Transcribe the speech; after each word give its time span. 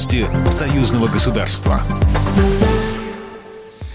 Новости 0.00 0.24
союзного 0.50 1.08
государства. 1.08 1.78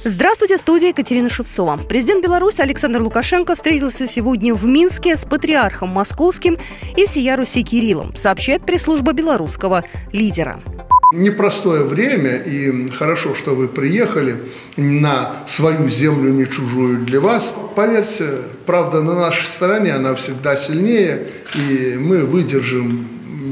Здравствуйте, 0.04 0.58
в 0.58 0.60
студии 0.60 0.90
Екатерина 0.90 1.32
Шевцова. 1.32 1.80
Президент 1.90 2.24
Беларуси 2.24 2.62
Александр 2.62 3.02
Лукашенко 3.02 3.56
встретился 3.56 4.08
сегодня 4.08 4.54
в 4.54 4.64
Минске 4.66 5.18
с 5.18 5.26
патриархом 5.26 5.90
московским 5.90 6.60
и 6.96 7.08
всея 7.08 7.36
Руси 7.36 7.64
Кириллом, 7.64 8.16
сообщает 8.16 8.62
пресс-служба 8.68 9.14
белорусского 9.14 9.84
лидера. 10.12 10.62
Непростое 11.12 11.84
время, 11.84 12.36
и 12.36 12.92
хорошо, 12.92 13.34
что 13.34 13.56
вы 13.56 13.68
приехали 13.68 14.38
на 14.78 15.38
свою 15.48 15.90
землю, 15.90 16.32
не 16.34 16.46
чужую 16.46 17.00
для 17.00 17.20
вас. 17.20 17.52
Поверьте, 17.76 18.42
правда 18.68 19.02
на 19.02 19.16
нашей 19.16 19.48
стороне, 19.48 19.94
она 19.94 20.14
всегда 20.14 20.56
сильнее, 20.56 21.30
и 21.56 21.96
мы 21.98 22.26
выдержим 22.26 23.08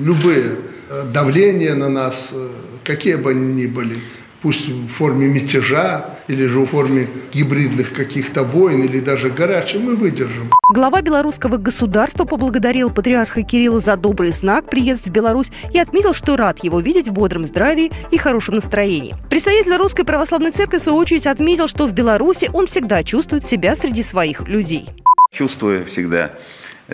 любые 0.05 0.51
э, 0.93 1.03
давления 1.13 1.75
на 1.75 1.89
нас, 1.89 2.29
э, 2.33 2.47
какие 2.83 3.15
бы 3.15 3.31
они 3.31 3.63
ни 3.63 3.67
были 3.67 3.97
пусть 4.43 4.67
в 4.67 4.87
форме 4.89 5.27
мятежа, 5.27 6.05
или 6.27 6.45
же 6.47 6.59
в 6.59 6.65
форме 6.65 7.07
гибридных 7.33 7.93
каких-то 7.93 8.43
войн, 8.43 8.83
или 8.83 8.99
даже 8.99 9.29
горячей, 9.29 9.79
мы 9.79 9.95
выдержим. 9.95 10.51
Глава 10.69 11.01
белорусского 11.01 11.55
государства 11.55 12.25
поблагодарил 12.25 12.91
патриарха 12.91 13.41
Кирилла 13.41 13.79
за 13.79 13.95
добрый 13.95 14.31
знак 14.31 14.69
приезд 14.69 15.07
в 15.07 15.11
Беларусь 15.11 15.51
и 15.73 15.79
отметил, 15.79 16.13
что 16.13 16.35
рад 16.35 16.61
его 16.63 16.81
видеть 16.81 17.07
в 17.07 17.13
бодром 17.13 17.45
здравии 17.45 17.91
и 18.11 18.17
хорошем 18.17 18.55
настроении. 18.55 19.15
Представитель 19.29 19.77
Русской 19.77 20.03
Православной 20.03 20.51
Церкви, 20.51 20.77
в 20.77 20.81
свою 20.81 20.97
очередь, 20.97 21.25
отметил, 21.25 21.67
что 21.67 21.87
в 21.87 21.93
Беларуси 21.93 22.49
он 22.53 22.67
всегда 22.67 23.03
чувствует 23.03 23.45
себя 23.45 23.77
среди 23.77 24.03
своих 24.03 24.41
людей. 24.49 24.89
Чувствую 25.31 25.85
всегда 25.85 26.33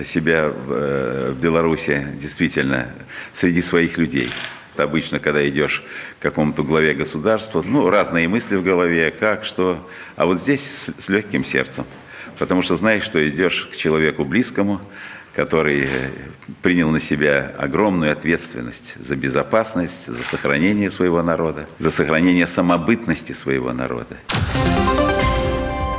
себя 0.05 0.49
в 0.49 0.71
э, 0.71 1.34
Беларуси 1.39 2.07
действительно 2.20 2.89
среди 3.34 3.61
своих 3.61 3.97
людей 3.97 4.30
обычно, 4.80 5.20
когда 5.20 5.47
идешь 5.47 5.83
к 6.19 6.22
какому-то 6.22 6.64
главе 6.64 6.94
государства, 6.94 7.61
ну, 7.66 7.89
разные 7.89 8.27
мысли 8.27 8.55
в 8.55 8.64
голове, 8.64 9.11
как, 9.11 9.44
что. 9.44 9.88
А 10.16 10.25
вот 10.25 10.39
здесь 10.39 10.61
с, 10.61 11.03
с 11.03 11.09
легким 11.09 11.44
сердцем. 11.44 11.86
Потому 12.38 12.61
что 12.61 12.77
знаешь, 12.77 13.03
что 13.03 13.27
идешь 13.27 13.69
к 13.72 13.75
человеку 13.75 14.23
близкому, 14.23 14.81
который 15.36 15.88
принял 16.61 16.89
на 16.89 16.99
себя 16.99 17.53
огромную 17.58 18.11
ответственность 18.11 18.95
за 18.97 19.16
безопасность, 19.16 20.08
за 20.08 20.23
сохранение 20.23 20.89
своего 20.89 21.21
народа, 21.21 21.67
за 21.77 21.92
сохранение 21.92 22.47
самобытности 22.47 23.33
своего 23.33 23.73
народа. 23.73 24.17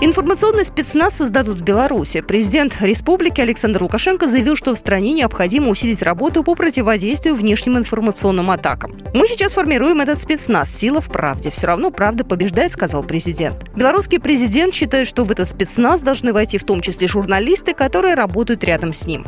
Информационный 0.02 0.64
спецназ 0.64 1.18
создадут 1.18 1.60
в 1.60 1.62
Беларуси. 1.62 2.22
Президент 2.22 2.74
республики 2.80 3.42
Александр 3.42 3.82
Лукашенко 3.82 4.26
заявил, 4.26 4.56
что 4.56 4.74
в 4.74 4.78
стране 4.78 5.12
необходимо 5.12 5.68
усилить 5.68 6.00
работу 6.00 6.42
по 6.42 6.54
противодействию 6.54 7.34
внешним 7.34 7.76
информационным 7.76 8.50
атакам. 8.50 8.94
Мы 9.12 9.26
сейчас 9.28 9.52
формируем 9.52 10.00
этот 10.00 10.18
спецназ. 10.18 10.74
Сила 10.74 11.02
в 11.02 11.12
правде. 11.12 11.50
Все 11.50 11.66
равно 11.66 11.90
правда 11.90 12.24
побеждает, 12.24 12.72
сказал 12.72 13.02
президент. 13.02 13.70
Белорусский 13.76 14.18
президент 14.18 14.72
считает, 14.72 15.06
что 15.06 15.24
в 15.24 15.30
этот 15.30 15.50
спецназ 15.50 16.00
должны 16.00 16.32
войти 16.32 16.56
в 16.56 16.64
том 16.64 16.80
числе 16.80 17.06
журналисты, 17.06 17.74
которые 17.74 18.14
работают 18.14 18.64
рядом 18.64 18.94
с 18.94 19.04
ним. 19.04 19.26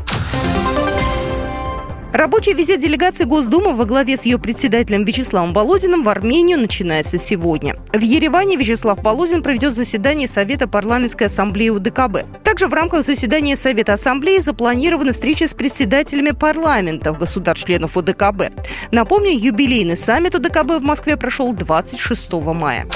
Рабочий 2.13 2.53
визит 2.53 2.81
делегации 2.81 3.25
Госдумы 3.25 3.73
во 3.73 3.87
главе 3.87 4.19
с 4.19 4.27
ее 4.27 4.39
председателем 4.39 5.05
Вячеславом 5.05 5.55
Володиным 5.55 6.05
в 6.05 6.11
Армению 6.11 6.59
начинается 6.59 7.17
сегодня. 7.17 7.77
В 7.95 8.01
Ереване 8.01 8.57
Вячеслав 8.57 9.03
Володин 9.03 9.43
проведет 9.43 9.75
заседание 9.75 10.29
Совета 10.29 10.69
парламентской 10.69 11.25
ассамблеи 11.25 11.71
УДКБ. 11.71 12.43
Также 12.45 12.69
в 12.69 12.75
рамках 12.75 13.05
заседания 13.05 13.57
Совета 13.57 13.95
ассамблеи 13.95 14.39
запланированы 14.39 15.13
встречи 15.13 15.45
с 15.45 15.55
председателями 15.55 16.33
парламентов 16.33 17.19
государств-членов 17.19 17.97
УДКБ. 17.97 18.53
Напомню, 18.91 19.31
юбилейный 19.31 19.97
саммит 19.97 20.35
УДКБ 20.35 20.81
в 20.81 20.83
Москве 20.83 21.17
прошел 21.17 21.55
26 21.55 22.33
мая. 22.33 22.87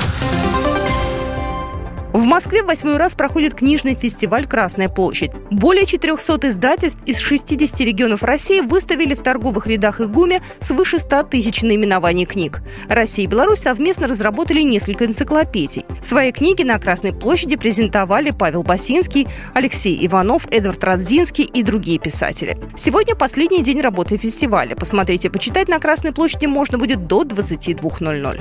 В 2.16 2.25
Москве 2.25 2.62
в 2.62 2.66
восьмой 2.66 2.97
раз 2.97 3.15
проходит 3.15 3.53
книжный 3.53 3.94
фестиваль 3.94 4.47
«Красная 4.47 4.88
площадь». 4.88 5.32
Более 5.50 5.84
400 5.84 6.49
издательств 6.49 6.99
из 7.04 7.19
60 7.19 7.78
регионов 7.81 8.22
России 8.22 8.60
выставили 8.60 9.12
в 9.12 9.21
торговых 9.21 9.66
рядах 9.66 10.00
ИГУМе 10.00 10.41
свыше 10.59 10.99
100 10.99 11.25
тысяч 11.25 11.60
наименований 11.60 12.25
книг. 12.25 12.62
Россия 12.88 13.26
и 13.26 13.28
Беларусь 13.28 13.59
совместно 13.59 14.09
разработали 14.09 14.62
несколько 14.62 15.05
энциклопедий. 15.05 15.84
Свои 16.00 16.32
книги 16.32 16.62
на 16.62 16.78
Красной 16.78 17.12
площади 17.12 17.56
презентовали 17.56 18.31
Павел 18.31 18.62
Басинский, 18.62 19.28
Алексей 19.53 20.06
Иванов, 20.06 20.47
Эдвард 20.50 20.82
Радзинский 20.84 21.44
и 21.44 21.62
другие 21.62 21.99
писатели. 21.99 22.56
Сегодня 22.78 23.15
последний 23.15 23.62
день 23.62 23.82
работы 23.82 24.16
фестиваля. 24.16 24.75
Посмотрите, 24.75 25.28
почитать 25.28 25.69
на 25.69 25.78
Красной 25.81 26.15
площади 26.15 26.47
можно 26.47 26.78
будет 26.78 27.06
до 27.06 27.25
22.00. 27.25 28.41